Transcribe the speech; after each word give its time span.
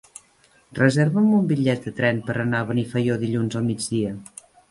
Reserva'm 0.77 1.27
un 1.39 1.43
bitllet 1.51 1.85
de 1.89 1.93
tren 2.01 2.23
per 2.29 2.37
anar 2.45 2.63
a 2.65 2.69
Benifaió 2.71 3.21
dilluns 3.25 3.59
al 3.61 3.67
migdia. 3.71 4.17